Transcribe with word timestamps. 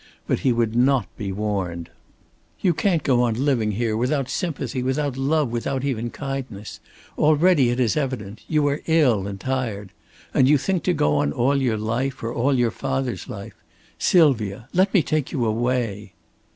But 0.25 0.39
he 0.39 0.51
would 0.51 0.75
not 0.75 1.05
be 1.15 1.31
warned. 1.31 1.91
"You 2.59 2.73
can't 2.73 3.03
go 3.03 3.21
on, 3.21 3.35
living 3.45 3.73
here, 3.73 3.95
without 3.95 4.31
sympathy, 4.31 4.81
without 4.81 5.15
love, 5.15 5.49
without 5.51 5.83
even 5.83 6.09
kindness. 6.09 6.79
Already 7.19 7.69
it 7.69 7.79
is 7.79 7.95
evident. 7.95 8.41
You 8.47 8.65
are 8.69 8.81
ill, 8.87 9.27
and 9.27 9.39
tired. 9.39 9.91
And 10.33 10.49
you 10.49 10.57
think 10.57 10.81
to 10.85 10.93
go 10.93 11.17
on 11.17 11.31
all 11.31 11.57
your 11.61 11.77
life 11.77 12.23
or 12.23 12.33
all 12.33 12.57
your 12.57 12.71
father's 12.71 13.29
life. 13.29 13.53
Sylvia, 13.99 14.67
let 14.73 14.91
me 14.91 15.03
take 15.03 15.31
you 15.31 15.45
away!" 15.45 16.13